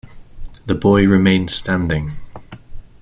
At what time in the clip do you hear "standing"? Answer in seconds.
1.53-2.13